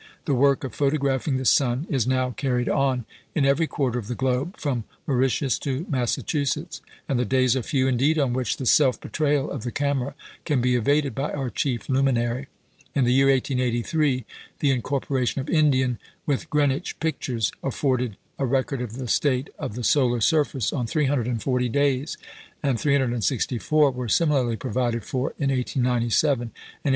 The 0.25 0.33
work 0.33 0.63
of 0.63 0.73
photographing 0.73 1.37
the 1.37 1.45
sun 1.45 1.85
is 1.87 2.07
now 2.07 2.31
carried 2.31 2.67
on 2.67 3.05
in 3.35 3.45
every 3.45 3.67
quarter 3.67 3.99
of 3.99 4.07
the 4.07 4.15
globe, 4.15 4.57
from 4.57 4.83
Mauritius 5.05 5.59
to 5.59 5.85
Massachusetts, 5.89 6.81
and 7.07 7.19
the 7.19 7.23
days 7.23 7.55
are 7.55 7.61
few 7.61 7.87
indeed 7.87 8.17
on 8.17 8.33
which 8.33 8.57
the 8.57 8.65
self 8.65 8.99
betrayal 8.99 9.51
of 9.51 9.61
the 9.61 9.71
camera 9.71 10.15
can 10.43 10.59
be 10.59 10.73
evaded 10.75 11.13
by 11.13 11.31
our 11.31 11.51
chief 11.51 11.87
luminary. 11.87 12.47
In 12.95 13.03
the 13.05 13.13
year 13.13 13.27
1883 13.29 14.25
the 14.57 14.71
incorporation 14.71 15.39
of 15.39 15.49
Indian 15.51 15.99
with 16.25 16.49
Greenwich 16.49 16.99
pictures 16.99 17.51
afforded 17.61 18.17
a 18.39 18.45
record 18.47 18.81
of 18.81 18.93
the 18.97 19.07
state 19.07 19.51
of 19.59 19.75
the 19.75 19.83
solar 19.83 20.19
surface 20.19 20.73
on 20.73 20.87
340 20.87 21.69
days; 21.69 22.17
and 22.63 22.79
364 22.79 23.91
were 23.91 24.09
similarly 24.09 24.55
provided 24.55 25.03
for 25.03 25.35
in 25.37 25.51
1897 25.51 25.93
and 26.09 26.49
1899. 26.49 26.53